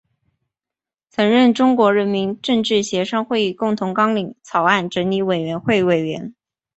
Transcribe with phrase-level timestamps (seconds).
[1.11, 6.33] 曾任中国人民政治协商会议共同纲领草案整理委员会委员。